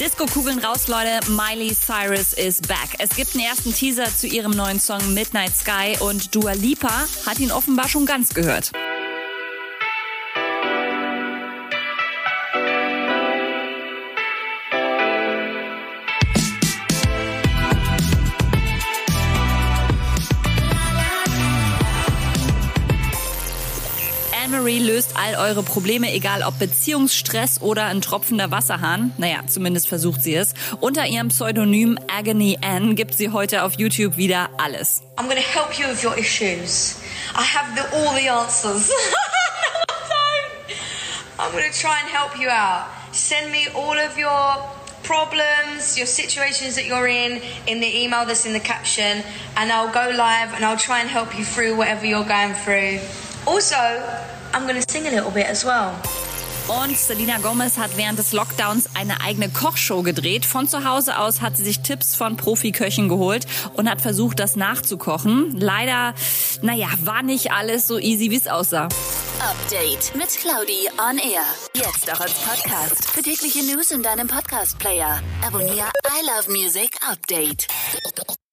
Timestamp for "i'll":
49.72-49.92, 50.64-50.78